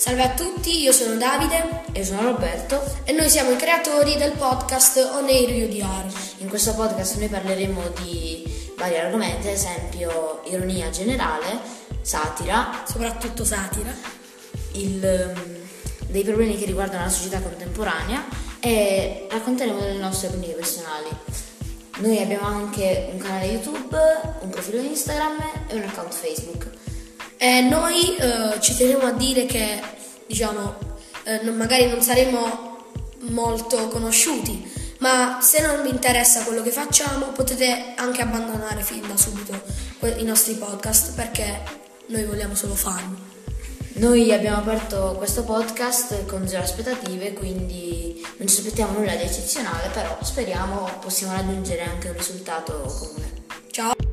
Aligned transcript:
Salve 0.00 0.22
a 0.22 0.30
tutti, 0.30 0.80
io 0.80 0.92
sono 0.92 1.18
Davide 1.18 1.82
e 1.92 2.02
sono 2.06 2.22
Roberto 2.22 2.82
e 3.04 3.12
noi 3.12 3.28
siamo 3.28 3.50
i 3.50 3.56
creatori 3.56 4.16
del 4.16 4.32
podcast 4.32 4.96
On 4.96 5.26
Air 5.26 5.68
UDR. 5.68 6.06
In 6.38 6.48
questo 6.48 6.72
podcast 6.72 7.18
noi 7.18 7.28
parleremo 7.28 7.82
di 8.02 8.72
vari 8.78 8.96
argomenti, 8.96 9.48
ad 9.48 9.52
esempio 9.52 10.40
ironia 10.46 10.88
generale, 10.88 11.60
satira, 12.00 12.82
soprattutto 12.88 13.44
satira, 13.44 13.94
il, 14.72 15.04
ehm, 15.04 15.68
dei 16.06 16.24
problemi 16.24 16.56
che 16.56 16.64
riguardano 16.64 17.04
la 17.04 17.10
società 17.10 17.38
contemporanea 17.42 18.24
e 18.58 19.26
racconteremo 19.30 19.80
delle 19.80 19.98
nostre 19.98 20.28
opinioni 20.28 20.54
personali. 20.54 21.10
Noi 21.98 22.22
abbiamo 22.22 22.46
anche 22.46 23.10
un 23.12 23.18
canale 23.18 23.48
YouTube, 23.48 23.98
un 24.40 24.48
profilo 24.48 24.80
Instagram 24.80 25.66
e 25.68 25.74
un 25.74 25.82
account 25.82 26.14
Facebook. 26.14 26.89
E 27.42 27.62
noi 27.62 28.16
eh, 28.16 28.60
ci 28.60 28.76
teniamo 28.76 29.06
a 29.06 29.12
dire 29.12 29.46
che, 29.46 29.80
diciamo, 30.26 30.76
eh, 31.24 31.40
non, 31.42 31.56
magari 31.56 31.88
non 31.88 32.02
saremo 32.02 32.84
molto 33.30 33.88
conosciuti, 33.88 34.70
ma 34.98 35.38
se 35.40 35.62
non 35.62 35.80
vi 35.80 35.88
interessa 35.88 36.42
quello 36.42 36.60
che 36.60 36.70
facciamo 36.70 37.28
potete 37.28 37.94
anche 37.96 38.20
abbandonare 38.20 38.82
fin 38.82 39.08
da 39.08 39.16
subito 39.16 39.58
i 40.18 40.24
nostri 40.24 40.52
podcast 40.52 41.14
perché 41.14 41.62
noi 42.08 42.24
vogliamo 42.24 42.54
solo 42.54 42.74
fan. 42.74 43.16
Noi 43.94 44.34
abbiamo 44.34 44.58
aperto 44.58 45.14
questo 45.16 45.42
podcast 45.42 46.26
con 46.26 46.46
zero 46.46 46.62
aspettative, 46.62 47.32
quindi 47.32 48.22
non 48.36 48.48
ci 48.48 48.58
aspettiamo 48.58 48.98
nulla 48.98 49.14
di 49.14 49.22
eccezionale, 49.22 49.88
però 49.88 50.18
speriamo 50.20 50.90
possiamo 51.00 51.32
raggiungere 51.32 51.84
anche 51.84 52.08
un 52.08 52.16
risultato 52.18 52.82
comune. 52.98 53.32
Ciao! 53.70 54.09